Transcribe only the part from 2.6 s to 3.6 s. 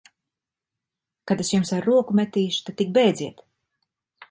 tad tik bēdziet!